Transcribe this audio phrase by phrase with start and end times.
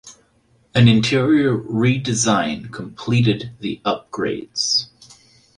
[0.73, 4.87] An interior redesign completed the upgrades.